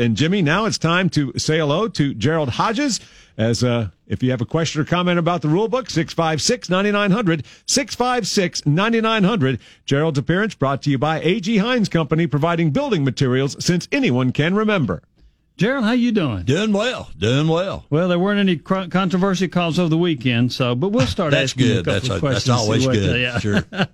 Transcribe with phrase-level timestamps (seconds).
[0.00, 3.00] And Jimmy, now it's time to say hello to Gerald Hodges.
[3.36, 7.44] As uh, if you have a question or comment about the rule book, 656 9900,
[7.66, 9.60] 656 9900.
[9.84, 11.58] Gerald's appearance brought to you by A.G.
[11.58, 15.02] Heins Company, providing building materials since anyone can remember.
[15.58, 16.44] Gerald, how you doing?
[16.44, 17.84] Doing well, doing well.
[17.90, 21.52] Well, there weren't any cr- controversy calls over the weekend, so but we'll start that's
[21.52, 21.74] asking good.
[21.74, 22.44] you a couple that's of a, questions.
[22.46, 23.20] That's always good.
[23.20, 23.38] Yeah.
[23.38, 23.62] Sure.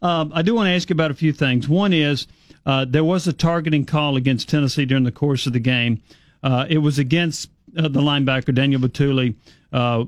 [0.00, 1.68] um, I do want to ask you about a few things.
[1.68, 2.26] One is
[2.66, 6.02] uh, there was a targeting call against Tennessee during the course of the game.
[6.42, 9.36] Uh, it was against uh, the linebacker Daniel Bituli,
[9.72, 10.04] uh,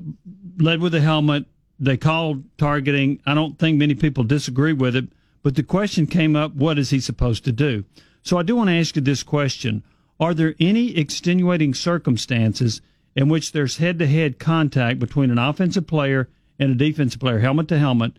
[0.57, 1.45] led with a helmet.
[1.79, 3.19] They called targeting.
[3.25, 5.05] I don't think many people disagree with it,
[5.41, 7.85] but the question came up: What is he supposed to do?
[8.21, 9.83] So I do want to ask you this question
[10.19, 12.81] are there any extenuating circumstances
[13.15, 16.29] in which there's head to head contact between an offensive player
[16.59, 18.13] and a defensive player, helmet to helmet,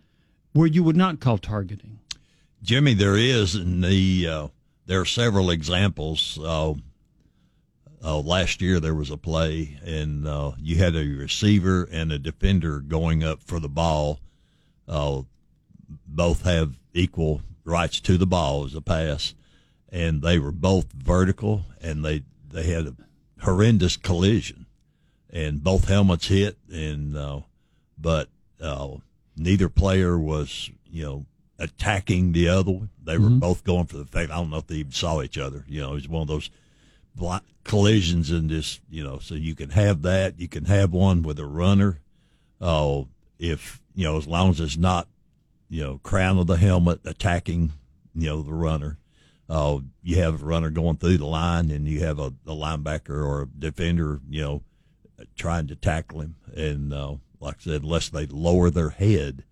[0.53, 1.99] where you would not call targeting?
[2.65, 4.47] Jimmy, there is, and the uh,
[4.85, 6.37] there are several examples.
[6.41, 6.73] Uh,
[8.03, 12.19] uh, last year there was a play, and uh, you had a receiver and a
[12.19, 14.19] defender going up for the ball.
[14.87, 15.21] Uh,
[16.07, 19.33] both have equal rights to the ball as a pass
[19.95, 22.95] and they were both vertical, and they they had a
[23.41, 24.65] horrendous collision,
[25.29, 27.39] and both helmets hit, and uh,
[27.97, 28.27] but
[28.59, 28.89] uh,
[29.37, 31.25] neither player was you know
[31.57, 32.89] attacking the other one.
[33.03, 33.39] They were mm-hmm.
[33.39, 34.31] both going for the thing.
[34.31, 35.65] I don't know if they even saw each other.
[35.67, 36.49] You know, it was one of those
[37.15, 38.79] block collisions in this.
[38.89, 40.39] You know, so you can have that.
[40.39, 41.99] You can have one with a runner.
[42.61, 43.05] Oh, uh,
[43.37, 45.07] if you know, as long as it's not
[45.69, 47.73] you know crown of the helmet attacking
[48.13, 48.97] you know the runner
[49.49, 53.23] uh, you have a runner going through the line and you have a, a linebacker
[53.23, 54.61] or a defender, you know,
[55.35, 56.35] trying to tackle him.
[56.55, 59.43] And uh, like I said, unless they lower their head,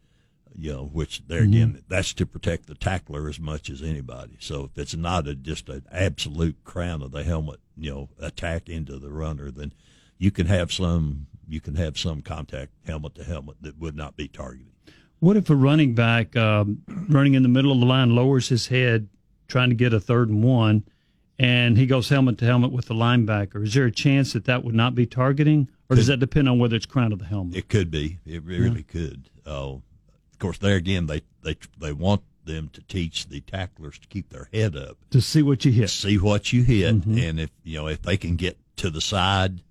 [0.56, 1.54] you know, which there mm-hmm.
[1.54, 4.38] again, that's to protect the tackler as much as anybody.
[4.40, 8.70] So if it's not a, just an absolute crown of the helmet, you know, attack
[8.70, 9.73] into the runner, then
[10.18, 14.16] you can have some you can have some contact helmet to helmet that would not
[14.16, 14.72] be targeted.
[15.20, 18.67] What if a running back um, running in the middle of the line lowers his
[18.67, 19.08] head
[19.48, 20.83] trying to get a third and one,
[21.39, 23.64] and he goes helmet to helmet with the linebacker.
[23.64, 26.60] Is there a chance that that would not be targeting, or does that depend on
[26.60, 27.56] whether it's crown of the helmet?
[27.56, 28.20] It could be.
[28.26, 28.92] It really yeah.
[28.92, 29.30] could.
[29.45, 29.76] Uh,
[30.43, 34.49] course, there again, they they they want them to teach the tacklers to keep their
[34.54, 37.17] head up to see what you hit, see what you hit, mm-hmm.
[37.17, 39.61] and if you know if they can get to the side,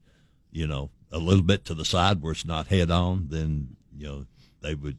[0.51, 4.07] you know, a little bit to the side where it's not head on, then you
[4.07, 4.27] know
[4.63, 4.97] they would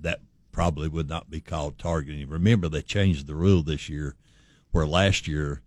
[0.00, 2.28] that probably would not be called targeting.
[2.28, 4.16] Remember, they changed the rule this year,
[4.72, 5.62] where last year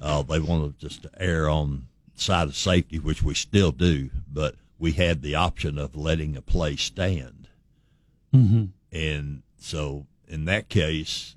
[0.00, 4.54] uh, they wanted just to err on side of safety, which we still do, but
[4.78, 7.48] we had the option of letting a play stand.
[8.34, 8.66] Mm-hmm.
[8.92, 11.34] And so in that case,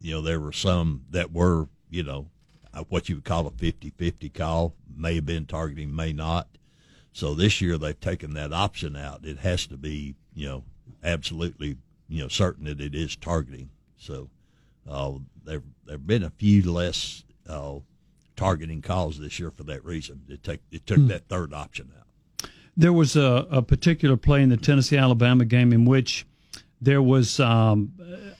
[0.00, 2.28] you know, there were some that were, you know,
[2.74, 6.48] uh, what you would call a 50 50 call, may have been targeting, may not.
[7.12, 9.24] So this year they've taken that option out.
[9.24, 10.64] It has to be, you know,
[11.02, 11.76] absolutely
[12.08, 13.70] you know certain that it is targeting.
[13.96, 14.30] So
[14.88, 15.12] uh,
[15.44, 17.78] there there've been a few less uh,
[18.36, 20.22] targeting calls this year for that reason.
[20.28, 21.08] It take it took hmm.
[21.08, 22.48] that third option out.
[22.76, 26.24] There was a, a particular play in the Tennessee Alabama game in which
[26.80, 27.92] there was um,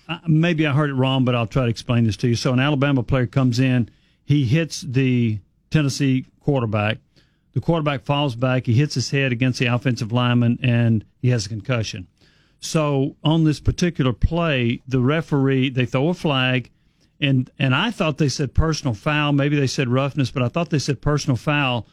[0.08, 2.34] uh, maybe I heard it wrong, but I'll try to explain this to you.
[2.34, 3.90] So an Alabama player comes in,
[4.24, 5.38] he hits the
[5.70, 6.98] Tennessee quarterback.
[7.52, 8.66] The quarterback falls back.
[8.66, 12.06] He hits his head against the offensive lineman, and he has a concussion.
[12.60, 16.70] So on this particular play, the referee they throw a flag,
[17.20, 19.32] and and I thought they said personal foul.
[19.32, 21.86] Maybe they said roughness, but I thought they said personal foul.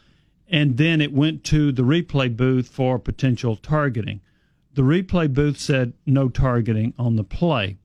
[0.48, 4.20] And then it went to the replay booth for potential targeting.
[4.76, 7.78] The replay booth said no targeting on the play.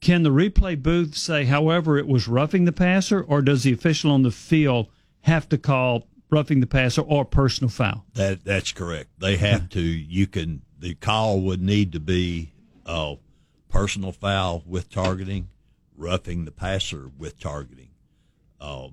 [0.00, 4.12] Can the replay booth say, however, it was roughing the passer, or does the official
[4.12, 4.86] on the field
[5.22, 8.06] have to call roughing the passer or personal foul?
[8.14, 9.18] That that's correct.
[9.18, 9.80] They have to.
[9.80, 12.52] You can the call would need to be
[12.84, 13.16] uh,
[13.68, 15.48] personal foul with targeting,
[15.96, 17.90] roughing the passer with targeting.
[18.60, 18.90] Uh,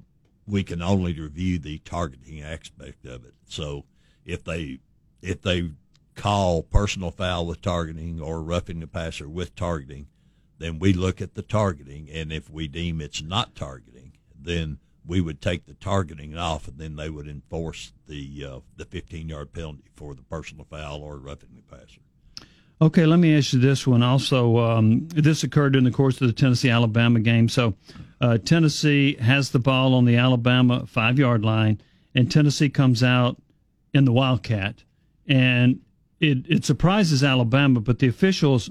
[0.48, 3.36] we can only review the targeting aspect of it.
[3.48, 3.86] So
[4.26, 4.80] if they
[5.22, 5.74] if they
[6.16, 10.08] call personal foul with targeting or roughing the passer with targeting,
[10.60, 15.20] then we look at the targeting, and if we deem it's not targeting, then we
[15.20, 19.54] would take the targeting off, and then they would enforce the uh, the 15 yard
[19.54, 22.02] penalty for the personal foul or roughing the passer.
[22.82, 24.58] Okay, let me ask you this one also.
[24.58, 27.48] Um, this occurred in the course of the Tennessee Alabama game.
[27.48, 27.76] So,
[28.20, 31.82] uh, Tennessee has the ball on the Alabama five yard line,
[32.16, 33.42] and Tennessee comes out
[33.94, 34.84] in the Wildcat,
[35.28, 35.80] and
[36.24, 38.70] it it surprises Alabama, but the officials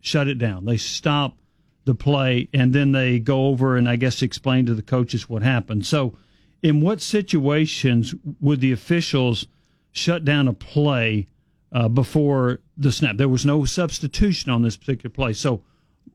[0.00, 0.64] shut it down.
[0.64, 1.36] They stop
[1.84, 5.42] the play, and then they go over and I guess explain to the coaches what
[5.42, 5.84] happened.
[5.86, 6.16] So,
[6.62, 9.46] in what situations would the officials
[9.92, 11.26] shut down a play
[11.72, 13.16] uh, before the snap?
[13.16, 15.32] There was no substitution on this particular play.
[15.32, 15.62] So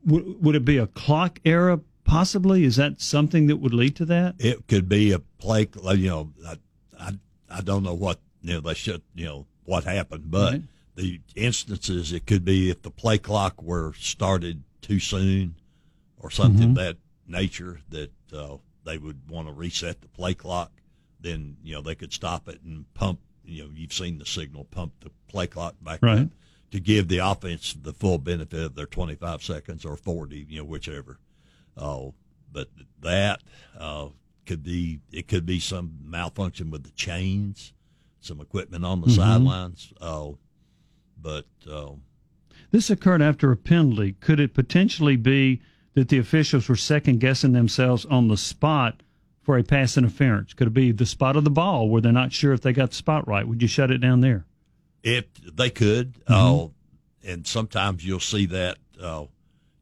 [0.06, 2.64] w- would it be a clock error possibly?
[2.64, 4.36] Is that something that would lead to that?
[4.38, 6.56] It could be a play, you know, I,
[6.98, 7.12] I,
[7.50, 10.62] I don't know what, you know, they should, you know, what happened, but right.
[10.96, 15.54] the instances it could be if the play clock were started too soon
[16.18, 16.74] or something mm-hmm.
[16.74, 20.72] that nature that uh, they would want to reset the play clock,
[21.20, 24.64] then, you know, they could stop it and pump, you know, you've seen the signal
[24.64, 26.28] pump the play clock back right.
[26.70, 30.64] to give the offense the full benefit of their 25 seconds or 40, you know,
[30.64, 31.18] whichever.
[31.76, 32.08] Uh,
[32.52, 32.68] but
[33.00, 33.40] that
[33.78, 34.08] uh,
[34.46, 37.72] could be it could be some malfunction with the chains,
[38.24, 39.16] some equipment on the mm-hmm.
[39.16, 39.92] sidelines.
[40.00, 40.30] Uh,
[41.20, 41.92] but uh,
[42.70, 44.12] this occurred after a penalty.
[44.12, 45.60] Could it potentially be
[45.94, 49.02] that the officials were second guessing themselves on the spot
[49.42, 50.54] for a pass interference?
[50.54, 52.90] Could it be the spot of the ball where they're not sure if they got
[52.90, 53.46] the spot right?
[53.46, 54.46] Would you shut it down there?
[55.02, 56.66] If they could, mm-hmm.
[56.66, 56.68] uh,
[57.30, 59.24] and sometimes you'll see that uh,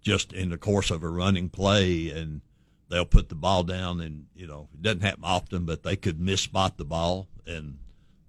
[0.01, 2.41] just in the course of a running play, and
[2.89, 6.21] they'll put the ball down, and you know it doesn't happen often, but they could
[6.21, 7.79] miss spot the ball, and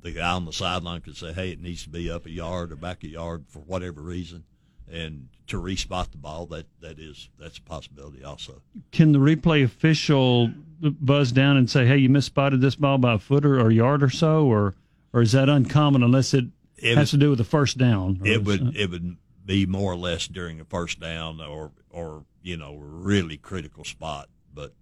[0.01, 2.71] the guy on the sideline could say, "Hey, it needs to be up a yard
[2.71, 4.44] or back a yard for whatever reason,"
[4.89, 8.62] and to respot the ball, that that is that's a possibility also.
[8.92, 10.51] Can the replay official
[10.81, 13.74] buzz down and say, "Hey, you misspotted this ball by a foot or, or a
[13.74, 14.75] yard or so," or
[15.13, 16.45] or is that uncommon unless it,
[16.77, 18.21] it has to do with the first down?
[18.24, 22.57] It would it would be more or less during a first down or or you
[22.57, 24.30] know really critical spot.
[24.53, 24.74] But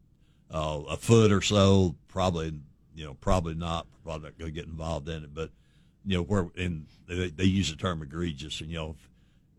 [0.52, 2.54] uh, a foot or so, probably
[3.00, 3.88] you know probably not.
[4.04, 5.34] Probably not going to get involved in it.
[5.34, 5.52] But
[6.06, 8.96] you know where and they, they use the term egregious, and you know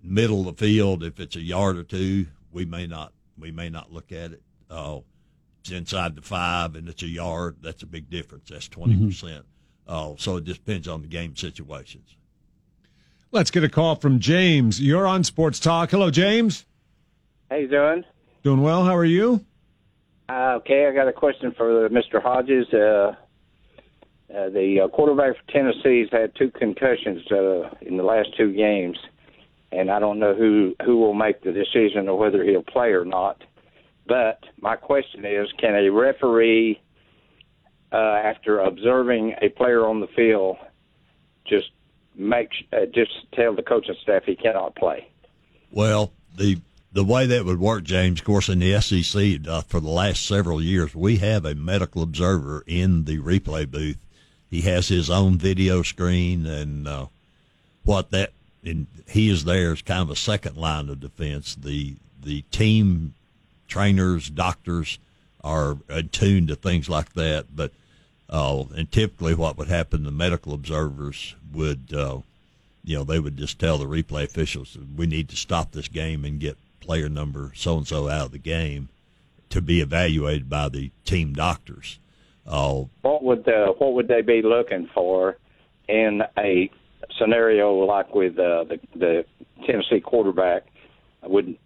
[0.02, 3.70] middle of the field, if it's a yard or two, we may not we may
[3.70, 4.42] not look at it.
[4.68, 4.98] Uh,
[5.60, 7.56] it's inside the five and it's a yard.
[7.62, 8.50] That's a big difference.
[8.50, 9.08] That's twenty mm-hmm.
[9.08, 9.46] percent.
[9.88, 12.16] Uh, so it just depends on the game situations.
[13.32, 14.80] Let's get a call from James.
[14.80, 15.92] You're on Sports Talk.
[15.92, 16.66] Hello, James.
[17.48, 18.04] How you doing?
[18.42, 18.84] Doing well.
[18.84, 19.44] How are you?
[20.28, 22.22] Uh, okay, I got a question for Mr.
[22.22, 22.72] Hodges.
[22.72, 23.14] Uh,
[24.34, 28.96] uh, the uh, quarterback for Tennessee's had two concussions uh, in the last two games,
[29.72, 33.04] and I don't know who who will make the decision of whether he'll play or
[33.04, 33.42] not.
[34.06, 36.80] But my question is, can a referee,
[37.92, 40.56] uh, after observing a player on the field,
[41.44, 41.70] just
[42.14, 45.08] make uh, just tell the coaching staff he cannot play.
[45.72, 46.60] Well, the
[46.92, 50.26] the way that would work, James, of course, in the SEC uh, for the last
[50.26, 54.04] several years, we have a medical observer in the replay booth.
[54.50, 57.06] He has his own video screen, and uh,
[57.84, 58.32] what that
[58.64, 61.54] and he is there as kind of a second line of defense.
[61.54, 63.14] The the team
[63.68, 64.98] trainers, doctors
[65.42, 67.72] are attuned to things like that, but
[68.30, 72.18] uh, and typically, what would happen, the medical observers would, uh,
[72.84, 76.24] you know, they would just tell the replay officials, we need to stop this game
[76.24, 78.88] and get player number so and so out of the game
[79.50, 81.98] to be evaluated by the team doctors.
[82.50, 85.38] Uh, what would the, what would they be looking for
[85.88, 86.68] in a
[87.18, 89.24] scenario like with uh, the the
[89.66, 90.66] Tennessee quarterback?
[91.22, 91.56] Would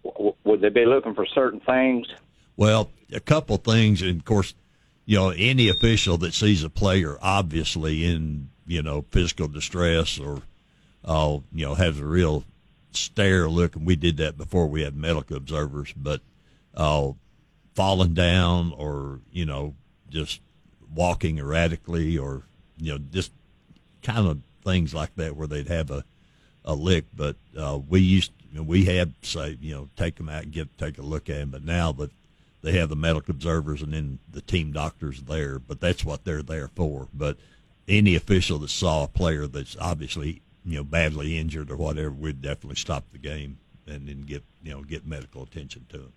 [0.43, 2.07] would they be looking for certain things?
[2.55, 4.53] Well, a couple things, and of course,
[5.05, 10.41] you know, any official that sees a player obviously in, you know, physical distress or,
[11.03, 12.43] uh, you know, has a real
[12.91, 16.21] stare look, and we did that before we had medical observers, but,
[16.75, 17.11] uh,
[17.75, 19.75] falling down or, you know,
[20.09, 20.41] just
[20.95, 22.43] walking erratically or,
[22.77, 23.31] you know, just
[24.01, 26.03] kind of things like that where they'd have a,
[26.63, 27.05] a lick.
[27.15, 30.97] But, uh, we used, we had say, you know, take them out and get, take
[30.97, 31.49] a look at them.
[31.49, 32.09] But now the
[32.65, 36.41] they have the medical observers and then the team doctors there, but that's what they're
[36.41, 37.07] there for.
[37.13, 37.37] But
[37.87, 42.41] any official that saw a player that's obviously you know badly injured or whatever, we'd
[42.41, 46.13] definitely stop the game and then get you know get medical attention to them.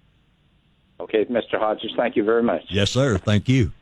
[1.00, 1.58] Okay, Mr.
[1.58, 2.64] Hodges, thank you very much.
[2.70, 3.18] Yes, sir.
[3.18, 3.73] Thank you.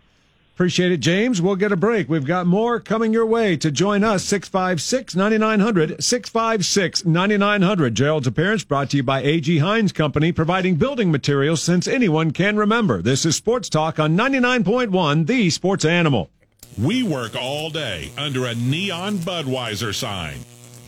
[0.57, 1.43] Appreciate it, James.
[1.43, 2.09] We'll get a break.
[2.09, 4.25] We've got more coming your way to join us.
[4.25, 6.03] 656 9900.
[6.03, 7.95] 656 9900.
[7.95, 9.59] Gerald's appearance brought to you by A.G.
[9.59, 13.03] Heins Company, providing building materials since anyone can remember.
[13.03, 16.31] This is Sports Talk on 99.1, the sports animal.
[16.83, 20.39] We work all day under a neon Budweiser sign.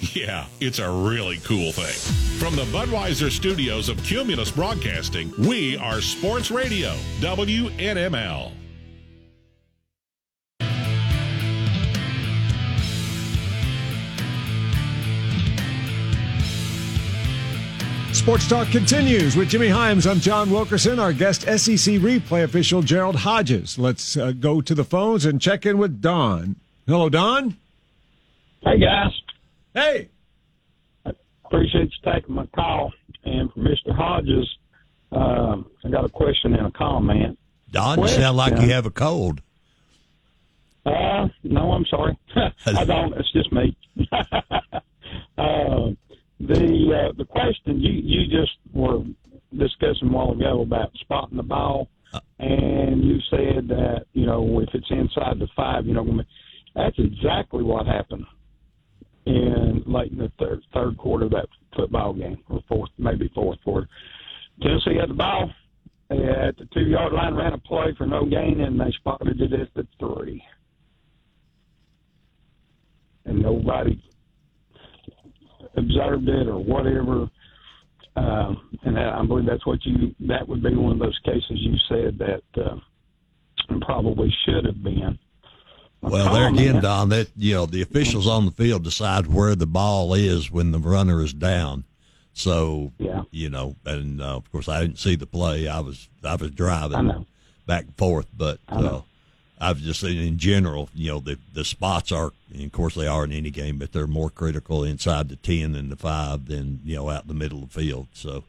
[0.01, 2.39] Yeah, it's a really cool thing.
[2.41, 8.53] From the Budweiser studios of Cumulus Broadcasting, we are Sports Radio, WNML.
[18.29, 20.07] Sports Talk continues with Jimmy Hyams.
[20.07, 23.79] I'm John Wilkerson, our guest SEC replay official Gerald Hodges.
[23.79, 26.57] Let's uh, go to the phones and check in with Don.
[26.87, 27.57] Hello, Don.
[28.61, 29.19] Hey, guys.
[29.73, 30.11] Hey.
[31.07, 31.13] I
[31.47, 32.93] appreciate you taking my call.
[33.25, 33.97] And for Mr.
[33.97, 34.59] Hodges,
[35.11, 37.39] um, I got a question and a comment.
[37.71, 39.41] Don, you sound like you have a cold.
[40.85, 42.19] Uh, no, I'm sorry.
[42.67, 43.15] I don't.
[43.15, 43.75] It's just me.
[45.39, 45.93] uh,
[46.41, 49.03] the uh, the question you you just were
[49.57, 51.89] discussing a while ago about spotting the ball,
[52.39, 56.23] and you said that you know if it's inside the five, you know
[56.75, 58.25] that's exactly what happened
[59.27, 63.59] in late in the third third quarter of that football game, or fourth, maybe fourth
[63.65, 63.89] quarter.
[64.63, 65.51] Tennessee had the ball
[66.11, 69.53] at the two yard line, ran a play for no gain, and they spotted it
[69.53, 70.43] at the three.
[73.25, 74.03] And nobody
[75.79, 77.31] observed it or whatever.
[78.17, 81.77] Uh, and I believe that's what you, that would be one of those cases you
[81.89, 82.77] said that uh,
[83.83, 85.19] probably should have been.
[86.01, 89.67] Well, there again, Don, that you know the officials on the field decide where the
[89.67, 91.85] ball is when the runner is down.
[92.33, 93.23] So yeah.
[93.33, 95.67] you know, and uh, of course I didn't see the play.
[95.67, 97.25] I was I was driving I
[97.67, 99.01] back and forth, but uh,
[99.61, 103.07] I've just seen in general, you know, the the spots are, and of course they
[103.07, 106.81] are in any game, but they're more critical inside the ten and the five than
[106.85, 108.07] you know out in the middle of the field.
[108.13, 108.45] So,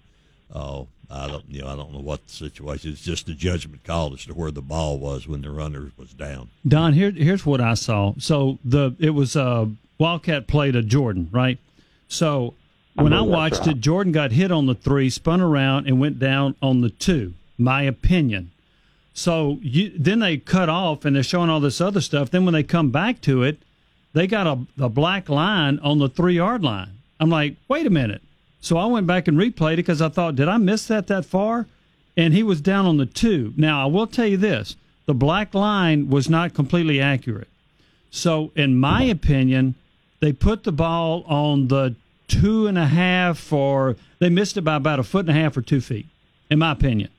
[0.53, 2.91] uh, I don't, you know, I don't know what the situation.
[2.91, 6.13] It's just a judgment call as to where the ball was when the runner was
[6.13, 6.49] down.
[6.67, 8.13] Don, here, here's what I saw.
[8.19, 9.65] So the it was uh,
[9.97, 11.57] Wildcat played a Jordan, right?
[12.07, 12.53] So
[12.93, 13.69] when I watched right.
[13.69, 17.33] it, Jordan got hit on the three, spun around, and went down on the two.
[17.57, 18.51] My opinion.
[19.19, 22.31] So you, then they cut off, and they're showing all this other stuff.
[22.31, 23.59] Then when they come back to it,
[24.13, 26.91] they got a, a black line on the three yard line.
[27.19, 28.21] I'm like, wait a minute
[28.61, 31.25] so I went back and replayed it because I thought, did I miss that that
[31.25, 31.67] far?
[32.17, 33.53] And he was down on the two.
[33.55, 37.47] Now, I will tell you this the black line was not completely accurate.
[38.11, 39.75] So, in my opinion,
[40.19, 41.95] they put the ball on the
[42.27, 45.55] two and a half, or they missed it by about a foot and a half
[45.55, 46.07] or two feet,
[46.49, 47.09] in my opinion.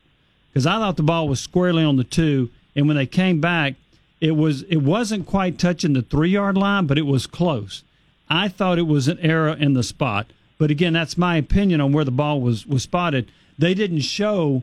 [0.52, 3.75] Because I thought the ball was squarely on the two, and when they came back,
[4.21, 7.83] it was it wasn't quite touching the three yard line, but it was close.
[8.28, 10.26] I thought it was an error in the spot.
[10.59, 13.30] But again, that's my opinion on where the ball was was spotted.
[13.59, 14.62] They didn't show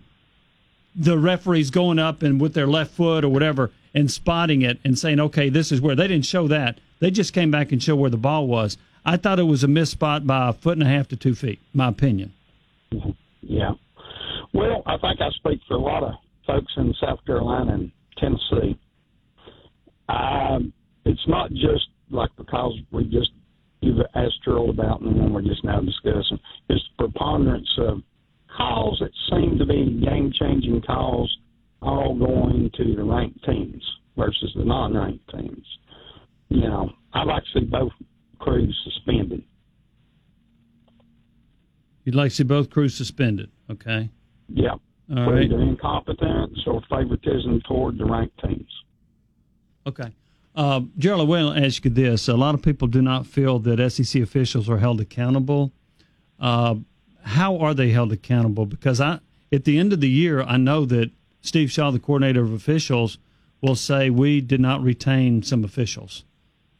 [0.96, 4.98] the referees going up and with their left foot or whatever and spotting it and
[4.98, 6.79] saying, "Okay, this is where." They didn't show that.
[7.00, 8.77] They just came back and showed where the ball was.
[9.06, 11.34] I thought it was a missed spot by a foot and a half to two
[11.34, 11.60] feet.
[11.74, 12.34] My opinion.
[13.41, 13.74] Yeah.
[14.57, 16.13] Well, I think I speak for a lot of
[16.47, 18.75] folks in South Carolina and Tennessee.
[20.09, 20.73] Um,
[21.05, 23.29] it's not just like because we just
[23.81, 26.39] you've asked Gerald about and the one we're just now discussing,
[26.71, 28.01] is the preponderance of
[28.57, 31.37] calls that seem to be game changing calls
[31.83, 33.83] all going to the ranked teams
[34.17, 35.67] versus the non ranked teams.
[36.49, 37.91] You know, I'd like to see both
[38.39, 39.43] crews suspended.
[42.05, 44.09] You'd like to see both crews suspended, okay?
[44.50, 44.72] Yeah.
[44.72, 45.44] All For right.
[45.44, 48.72] either incompetence or favoritism toward the ranked teams.
[49.86, 50.12] Okay.
[50.56, 52.27] Uh, Gerald, I will ask you this.
[52.27, 55.72] A lot of people do not feel that SEC officials are held accountable.
[56.39, 56.75] Uh,
[57.24, 58.66] how are they held accountable?
[58.66, 59.20] Because I,
[59.51, 61.12] at the end of the year, I know that
[61.42, 63.18] Steve Shaw, the coordinator of officials,
[63.62, 66.25] will say we did not retain some officials.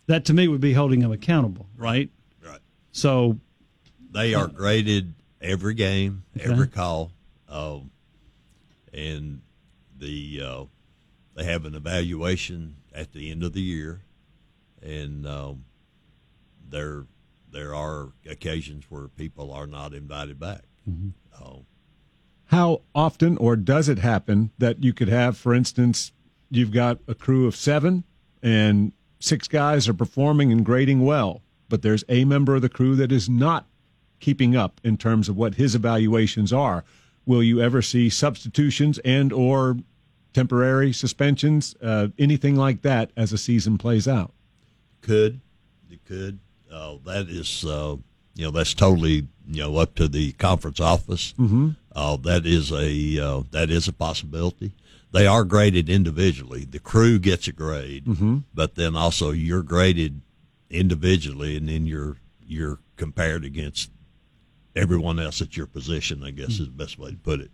[0.08, 2.10] That to me would be holding them accountable, right?
[2.44, 2.60] Right.
[2.92, 3.38] So
[4.12, 6.50] they are graded every game, okay.
[6.50, 7.12] every call,
[7.50, 7.92] um,
[8.94, 9.42] and
[9.98, 10.64] the uh,
[11.36, 14.02] they have an evaluation at the end of the year,
[14.82, 15.66] and um,
[16.70, 17.06] there
[17.52, 20.64] there are occasions where people are not invited back.
[20.90, 21.10] Mm-hmm.
[21.34, 21.60] Uh,
[22.46, 26.12] How often, or does it happen that you could have, for instance,
[26.50, 28.04] you've got a crew of seven,
[28.42, 32.96] and six guys are performing and grading well, but there's a member of the crew
[32.96, 33.66] that is not
[34.20, 36.84] keeping up in terms of what his evaluations are.
[37.28, 39.78] Will you ever see substitutions and or
[40.34, 44.34] temporary suspensions, uh, anything like that as a season plays out?
[45.02, 45.42] Could
[45.92, 46.40] it could
[46.72, 47.98] uh, that is uh,
[48.36, 51.34] you know that's totally you know up to the conference office.
[51.38, 51.72] Mm-hmm.
[51.94, 54.74] Uh, that is a uh, that is a possibility.
[55.12, 56.66] They are graded individually.
[56.66, 58.40] The crew gets a grade, mm-hmm.
[58.54, 60.22] but then also you're graded
[60.70, 63.92] individually, and then you're you're compared against
[64.78, 66.24] everyone else at your position.
[66.24, 66.64] I guess mm-hmm.
[66.64, 67.52] is the best way to put it.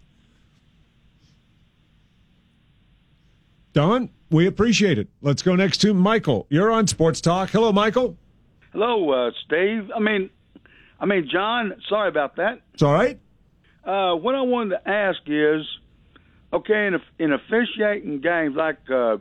[3.73, 5.07] Don, we appreciate it.
[5.21, 6.45] Let's go next to Michael.
[6.49, 7.49] You're on Sports Talk.
[7.49, 8.17] Hello, Michael.
[8.71, 9.89] Hello, uh, Steve.
[9.95, 10.29] I mean,
[10.99, 11.73] I mean, John.
[11.89, 12.61] Sorry about that.
[12.73, 13.19] It's all right.
[13.83, 15.65] Uh, what I wanted to ask is,
[16.53, 19.17] okay, in, in officiating games like uh,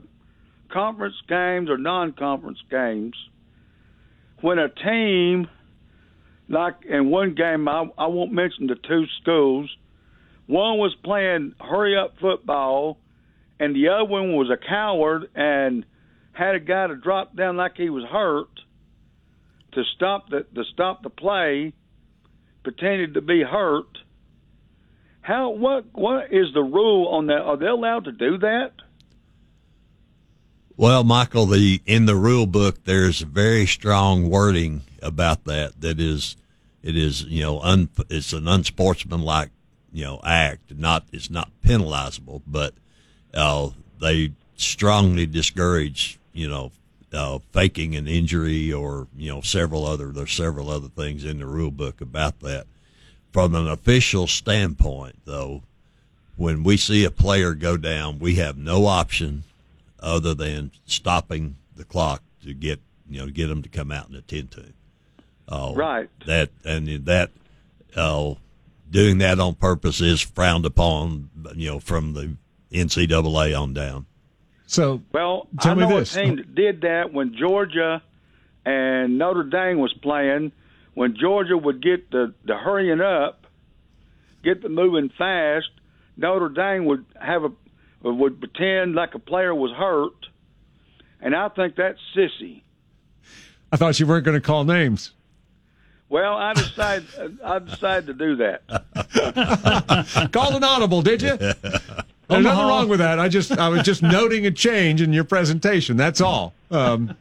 [0.68, 3.14] conference games or non-conference games,
[4.40, 5.48] when a team,
[6.52, 9.74] like in one game, I, I won't mention the two schools,
[10.46, 12.98] one was playing hurry-up football,
[13.58, 15.84] and the other one was a coward and
[16.32, 18.48] had a guy to drop down like he was hurt
[19.72, 21.72] to stop the to stop the play,
[22.62, 23.98] pretended to be hurt.
[25.20, 27.40] How what what is the rule on that?
[27.40, 28.72] Are they allowed to do that?
[30.76, 35.80] Well, Michael, the in the rule book, there's very strong wording about that.
[35.80, 36.36] That is,
[36.82, 39.50] it is you know, un, it's an unsportsmanlike
[39.92, 40.74] you know act.
[40.76, 42.74] Not it's not penalizable, but
[43.34, 43.70] uh,
[44.00, 46.72] they strongly discourage you know
[47.12, 51.46] uh, faking an injury or you know several other there's several other things in the
[51.46, 52.66] rule book about that.
[53.32, 55.62] From an official standpoint, though,
[56.36, 59.44] when we see a player go down, we have no option
[60.00, 64.16] other than stopping the clock to get you know get them to come out and
[64.16, 64.74] attend to him.
[65.48, 66.08] Uh, right.
[66.26, 67.30] That and that
[67.96, 68.34] uh,
[68.90, 71.30] doing that on purpose is frowned upon.
[71.54, 72.36] You know, from the
[72.72, 74.06] NCAA on down.
[74.66, 76.16] So, well, tell I me know this.
[76.16, 78.02] a team that did that when Georgia
[78.64, 80.52] and Notre Dame was playing.
[80.94, 83.46] When Georgia would get the the hurrying up,
[84.44, 85.70] get the moving fast,
[86.16, 87.52] Notre Dame would have a
[88.02, 90.26] would pretend like a player was hurt,
[91.20, 92.62] and I think that's sissy.
[93.70, 95.12] I thought you weren't going to call names.
[96.12, 97.06] Well, I decided
[97.42, 100.28] I decided to do that.
[100.30, 101.38] Called an audible, did you?
[101.38, 101.54] There's
[102.28, 103.18] nothing wrong with that.
[103.18, 105.96] I just I was just noting a change in your presentation.
[105.96, 106.52] That's all.
[106.70, 107.16] Um,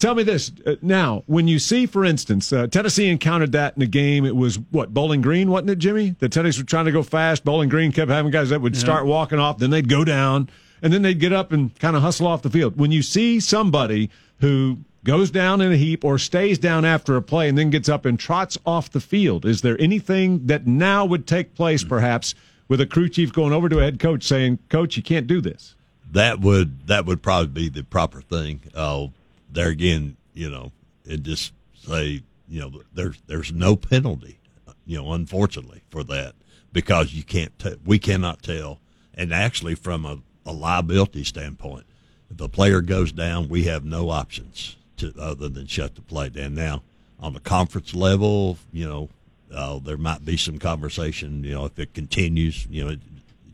[0.00, 3.82] tell me this uh, now: when you see, for instance, uh, Tennessee encountered that in
[3.82, 4.24] a game.
[4.24, 6.16] It was what Bowling Green, wasn't it, Jimmy?
[6.18, 7.44] The Tennessee were trying to go fast.
[7.44, 10.50] Bowling Green kept having guys that would start walking off, then they'd go down,
[10.82, 12.78] and then they'd get up and kind of hustle off the field.
[12.80, 14.10] When you see somebody
[14.40, 17.88] who goes down in a heap or stays down after a play and then gets
[17.88, 22.34] up and trots off the field, is there anything that now would take place, perhaps?
[22.66, 25.42] With a crew chief going over to a head coach saying, "Coach, you can't do
[25.42, 25.74] this."
[26.10, 28.62] That would that would probably be the proper thing.
[28.74, 29.08] Uh,
[29.52, 30.72] there again, you know,
[31.06, 34.38] and just say, you know, there's there's no penalty,
[34.86, 36.34] you know, unfortunately for that
[36.72, 38.80] because you can't t- we cannot tell,
[39.12, 41.84] and actually from a, a liability standpoint,
[42.30, 44.76] if a player goes down, we have no options
[45.12, 46.54] to other than shut the play down.
[46.54, 46.82] Now,
[47.20, 49.08] on the conference level, you know,
[49.54, 52.96] uh, there might be some conversation, you know, if it continues, you know,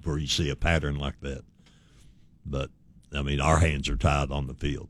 [0.05, 1.43] where you see a pattern like that.
[2.47, 2.71] But
[3.15, 4.89] I mean, our hands are tied on the field.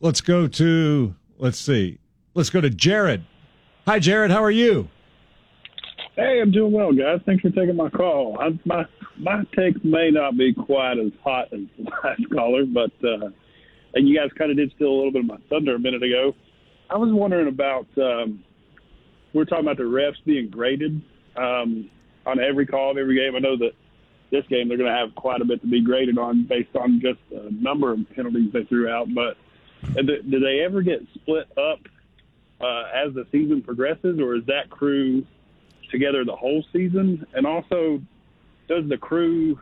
[0.00, 1.98] Let's go to let's see.
[2.34, 3.24] Let's go to Jared.
[3.86, 4.30] Hi, Jared.
[4.30, 4.88] How are you?
[6.16, 7.20] Hey, I'm doing well, guys.
[7.24, 8.38] Thanks for taking my call.
[8.38, 8.84] I, my
[9.18, 13.30] my take may not be quite as hot as the last caller, but uh,
[13.94, 16.02] and you guys kind of did steal a little bit of my thunder a minute
[16.02, 16.34] ago.
[16.90, 18.44] I was wondering about um,
[19.32, 21.00] we we're talking about the refs being graded
[21.36, 21.90] um,
[22.26, 23.34] on every call of every game.
[23.34, 23.72] I know that
[24.30, 27.00] this game they're going to have quite a bit to be graded on based on
[27.00, 29.08] just the number of penalties they threw out.
[29.14, 29.36] But
[29.94, 31.80] do, do they ever get split up
[32.60, 35.26] uh, as the season progresses, or is that crew
[35.90, 37.26] together the whole season?
[37.34, 38.00] And also,
[38.68, 39.58] does the crew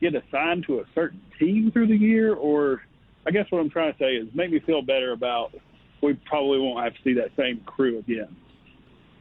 [0.00, 2.82] get assigned to a certain team through the year, or
[3.26, 5.54] I guess what I'm trying to say is make me feel better about
[6.00, 8.36] we probably won't have to see that same crew again.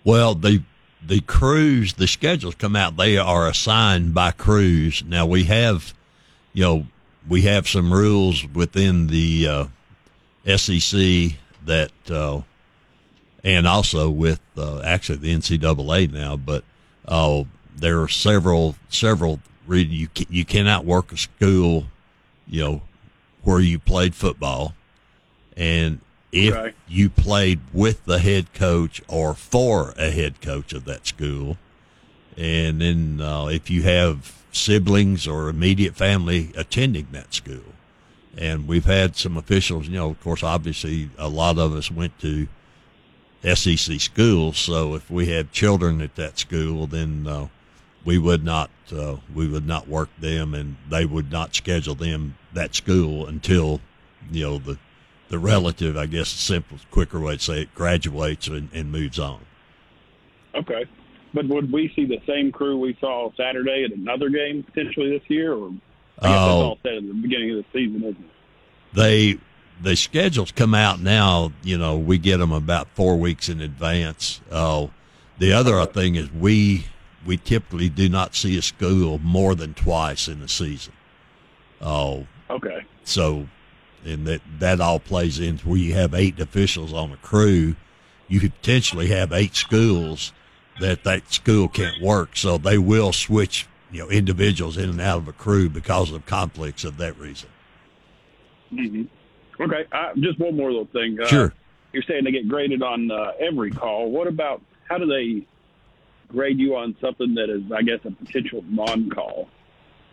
[0.04, 0.64] Well, the
[1.06, 2.98] the crews, the schedules come out.
[2.98, 5.04] They are assigned by crews.
[5.06, 5.94] Now we have,
[6.54, 6.88] you know,
[7.28, 9.48] we have some rules within the
[10.46, 12.42] uh, SEC that, uh,
[13.44, 16.38] and also with uh, actually the NCAA now.
[16.38, 16.64] But
[17.08, 17.44] uh,
[17.76, 21.86] there are several several you you cannot work a school,
[22.48, 22.82] you know,
[23.44, 24.74] where you played football,
[25.56, 26.00] and
[26.32, 26.74] if Okay.
[26.88, 31.58] you played with the head coach or for a head coach of that school,
[32.38, 37.74] and then uh, if you have siblings or immediate family attending that school.
[38.38, 42.18] And we've had some officials, you know, of course, obviously a lot of us went
[42.20, 42.48] to
[43.44, 44.58] SEC schools.
[44.58, 47.48] So if we had children at that school, then uh,
[48.06, 52.38] we would not uh, we would not work them, and they would not schedule them
[52.54, 53.82] that school until
[54.32, 54.78] you know the
[55.30, 59.18] the relative, I guess, the simplest, quicker way to say it, graduates and, and moves
[59.18, 59.40] on.
[60.54, 60.86] Okay.
[61.34, 65.28] But would we see the same crew we saw Saturday at another game potentially this
[65.30, 65.70] year, or
[66.20, 68.32] I guess that's all said at the beginning of the season, isn't it?
[68.94, 69.40] they
[69.82, 71.52] the schedules come out now.
[71.64, 74.40] You know, we get them about four weeks in advance.
[74.52, 74.88] Uh,
[75.40, 76.86] The other thing is we
[77.26, 80.94] we typically do not see a school more than twice in a season.
[81.82, 82.82] Oh, Okay.
[83.04, 83.48] so
[84.06, 87.76] and that that all plays into where you have eight officials on a crew.
[88.28, 90.34] You could potentially have eight schools
[90.80, 95.20] that that school can't work, so they will switch you know individuals in and out
[95.20, 97.50] of a crew because of conflicts of that reason.
[98.70, 99.04] hmm
[99.62, 99.86] Okay.
[99.92, 101.18] Uh, just one more little thing.
[101.22, 101.54] Uh, Sure.
[101.94, 104.10] You're saying they get graded on uh, every call.
[104.10, 105.46] What about how do they
[106.34, 109.48] grade you on something that is, I guess, a potential non-call?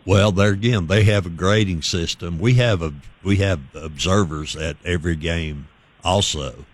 [0.05, 2.39] Well, there again, they have a grading system.
[2.39, 5.67] We have a we have observers at every game
[6.03, 6.65] also,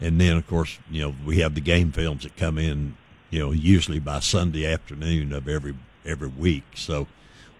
[0.00, 2.96] and then of course you know we have the game films that come in
[3.30, 6.64] you know usually by Sunday afternoon of every every week.
[6.74, 7.06] So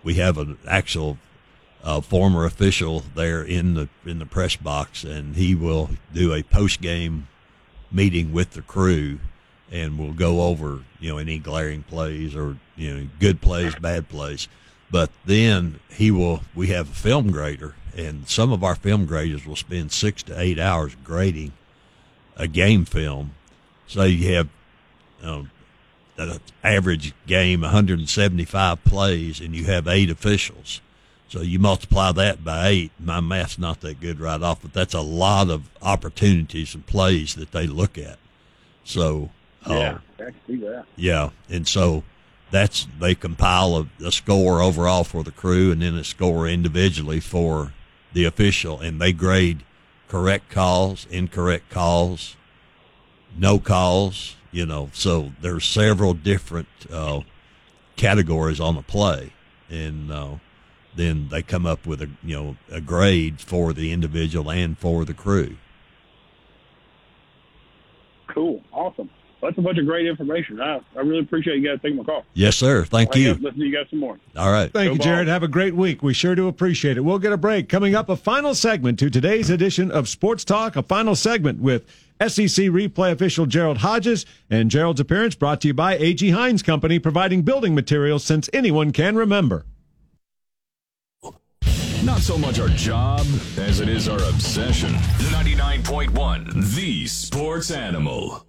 [0.03, 1.17] we have an actual
[1.83, 6.43] uh, former official there in the in the press box, and he will do a
[6.43, 7.29] post game
[7.91, 9.21] meeting with the crew,
[9.71, 14.09] and we'll go over you know any glaring plays or you know good plays, bad
[14.09, 14.49] plays.
[14.91, 16.43] But then he will.
[16.55, 20.39] We have a film grader, and some of our film graders will spend six to
[20.39, 21.53] eight hours grading
[22.37, 23.35] a game film.
[23.87, 24.49] So you have
[25.23, 25.51] um,
[26.17, 30.81] an average game, 175 plays, and you have eight officials.
[31.29, 32.93] So you multiply that by eight.
[32.99, 37.35] My math's not that good right off, but that's a lot of opportunities and plays
[37.35, 38.19] that they look at.
[38.85, 39.31] So,
[39.67, 39.99] uh,
[40.47, 40.85] see that.
[40.97, 42.03] yeah, and so
[42.51, 47.21] that's they compile a, a score overall for the crew, and then a score individually
[47.21, 47.73] for
[48.13, 49.65] the official, and they grade
[50.09, 52.37] correct calls, incorrect calls,
[53.37, 54.37] no calls.
[54.53, 57.23] You know, so there's several different uh,
[57.97, 59.33] categories on the play,
[59.69, 60.35] and uh,
[60.95, 65.05] then they come up with a you know a grade for the individual and for
[65.05, 65.57] the crew.
[68.29, 68.63] Cool.
[68.73, 69.11] Awesome.
[69.45, 70.59] That's a bunch of great information.
[70.59, 72.25] I, I really appreciate you guys taking my call.
[72.33, 72.85] Yes, sir.
[72.85, 73.35] Thank I you.
[73.35, 74.19] guess Listen to you guys some more.
[74.37, 74.73] All right.
[74.73, 75.29] Thank Go you, Jared.
[75.29, 76.03] Have a great week.
[76.03, 77.03] We sure do appreciate it.
[77.03, 77.69] We'll get a break.
[77.69, 81.87] Coming up, a final segment to today's edition of Sports Talk, a final segment with
[82.21, 84.25] SEC replay official Gerald Hodges.
[84.49, 86.31] And Gerald's appearance brought to you by A.G.
[86.31, 89.67] Heins Company, providing building materials since anyone can remember.
[92.03, 93.21] Not so much our job
[93.59, 94.91] as it is our obsession.
[94.91, 98.47] 99.1 The Sports Animal.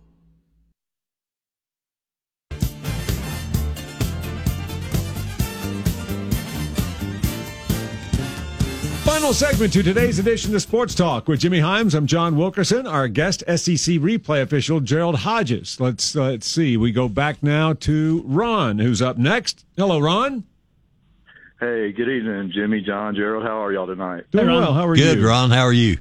[9.06, 11.94] Final segment to today's edition of Sports Talk with Jimmy Hyams.
[11.94, 12.88] I'm John Wilkerson.
[12.88, 15.80] Our guest, SEC replay official Gerald Hodges.
[15.80, 16.76] Let's uh, let's see.
[16.76, 19.64] We go back now to Ron, who's up next.
[19.78, 20.44] Hello, Ron.
[21.60, 23.44] Hey, good evening, Jimmy, John, Gerald.
[23.44, 24.24] How are y'all tonight?
[24.32, 24.62] Doing Ron.
[24.62, 24.74] well.
[24.74, 25.22] How are Good, you?
[25.22, 25.52] Good, Ron.
[25.52, 25.98] How are you?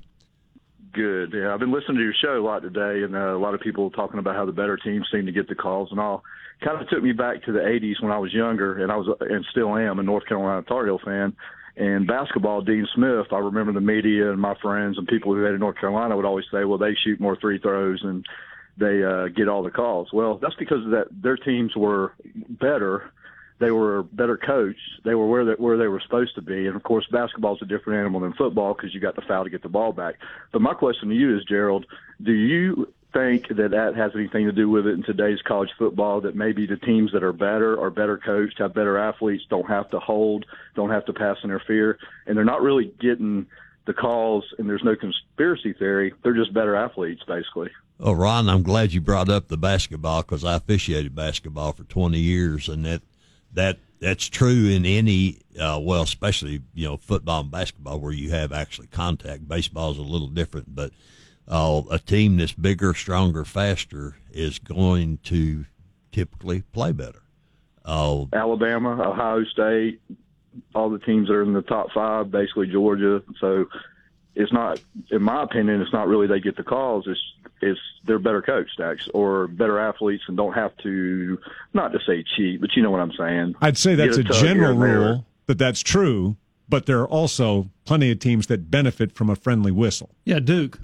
[0.95, 1.35] Good.
[1.35, 3.61] Yeah, I've been listening to your show a lot today, and uh, a lot of
[3.61, 6.25] people talking about how the better teams seem to get the calls and all.
[6.65, 9.15] Kind of took me back to the '80s when I was younger, and I was
[9.21, 11.37] and still am a North Carolina Tar Heel fan.
[11.77, 15.55] And basketball, Dean Smith, I remember the media and my friends and people who had
[15.55, 18.25] in North Carolina would always say, "Well, they shoot more free throws and
[18.77, 22.13] they uh, get all the calls." Well, that's because that their teams were
[22.49, 23.13] better
[23.61, 24.79] they were better coached.
[25.05, 26.67] They were where they, where they were supposed to be.
[26.67, 29.51] And of course, basketball's a different animal than football because you got the foul to
[29.51, 30.17] get the ball back.
[30.53, 31.87] But my question to you is, Gerald,
[32.23, 36.21] do you think that that has anything to do with it in today's college football?
[36.21, 39.89] That maybe the teams that are better are better coached, have better athletes, don't have
[39.91, 43.47] to hold, don't have to pass interfere, and they're not really getting
[43.87, 44.45] the calls.
[44.59, 46.13] And there's no conspiracy theory.
[46.23, 47.71] They're just better athletes, basically.
[48.01, 52.19] Oh, Ron, I'm glad you brought up the basketball because I officiated basketball for 20
[52.19, 53.03] years, and that
[53.53, 58.31] that that's true in any uh, well, especially you know football and basketball where you
[58.31, 59.49] have actually contact.
[59.49, 60.91] Baseball is a little different, but
[61.49, 65.67] uh, a team that's bigger, stronger, faster is going to
[66.13, 67.23] typically play better.
[67.85, 70.01] Uh, Alabama, Ohio State,
[70.75, 73.23] all the teams that are in the top five, basically Georgia.
[73.41, 73.67] So
[74.35, 74.81] it's not,
[75.11, 77.07] in my opinion, it's not really they get the calls.
[77.07, 77.21] It's
[77.61, 81.39] it's they're better coached, actually, or better athletes, and don't have to
[81.73, 83.55] not to say cheat, but you know what I'm saying.
[83.61, 86.37] I'd say that's a Get a tug general rule that that's true,
[86.69, 90.11] but there are also plenty of teams that benefit from a friendly whistle.
[90.25, 90.79] Yeah, Duke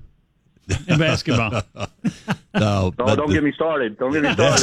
[0.88, 1.50] in basketball.
[1.52, 1.61] no,
[2.54, 3.98] Oh, don't the- get me started.
[3.98, 4.59] Don't get me started.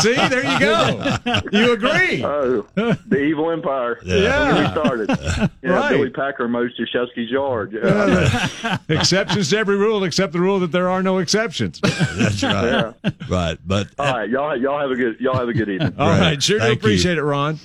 [0.00, 1.16] See, see, there you go.
[1.52, 2.24] You agree?
[2.24, 2.62] Oh,
[3.06, 3.98] the evil empire.
[4.04, 4.16] Yeah.
[4.20, 5.50] Don't get me started.
[5.62, 5.90] Yeah, Right.
[5.90, 7.72] Billy Packer mows Krzyzewski's yard.
[7.72, 8.78] Yeah.
[8.88, 11.80] Exceptions to every rule, except the rule that there are no exceptions.
[11.80, 12.94] that's right,
[13.28, 13.58] right.
[13.66, 14.56] But uh, All right, y'all.
[14.56, 15.20] Y'all have a good.
[15.20, 15.94] Y'all have a good evening.
[15.98, 16.20] All Right.
[16.20, 16.78] right, sure do Thank you.
[16.80, 17.58] appreciate it, Ron.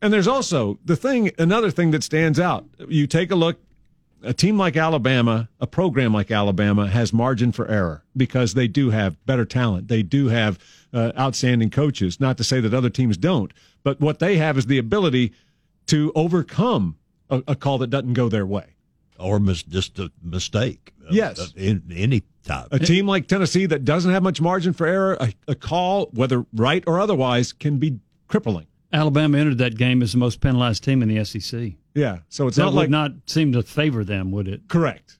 [0.00, 2.64] And there's also the thing, another thing that stands out.
[2.88, 3.58] You take a look
[4.22, 8.90] a team like Alabama, a program like Alabama, has margin for error because they do
[8.90, 9.88] have better talent.
[9.88, 10.58] They do have
[10.92, 12.20] uh, outstanding coaches.
[12.20, 13.52] Not to say that other teams don't,
[13.82, 15.32] but what they have is the ability
[15.86, 16.96] to overcome
[17.30, 18.74] a, a call that doesn't go their way.
[19.18, 20.92] Or mis- just a mistake.
[21.10, 21.40] Yes.
[21.40, 22.68] Uh, in any type.
[22.70, 26.44] A team like Tennessee that doesn't have much margin for error, a, a call, whether
[26.52, 28.66] right or otherwise, can be crippling.
[28.92, 31.72] Alabama entered that game as the most penalized team in the SEC.
[31.94, 34.68] Yeah, so it's that not would like not seem to favor them, would it?
[34.68, 35.18] correct.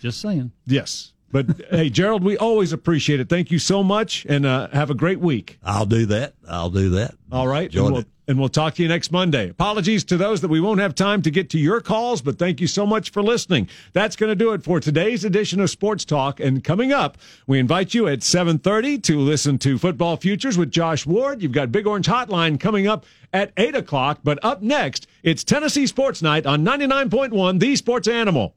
[0.00, 0.52] Just saying.
[0.64, 3.28] Yes, but hey, Gerald, we always appreciate it.
[3.28, 5.58] Thank you so much, and uh, have a great week.
[5.62, 6.34] I'll do that.
[6.48, 7.14] I'll do that.
[7.30, 9.50] All right, and we'll, and we'll talk to you next Monday.
[9.50, 12.60] Apologies to those that we won't have time to get to your calls, but thank
[12.60, 13.68] you so much for listening.
[13.92, 16.40] That's going to do it for today's edition of Sports Talk.
[16.40, 21.06] And coming up, we invite you at 7:30 to listen to Football Futures with Josh
[21.06, 21.42] Ward.
[21.42, 24.20] You've got Big Orange Hotline coming up at 8 o'clock.
[24.24, 28.54] But up next, it's Tennessee Sports Night on 99.1, The Sports Animal.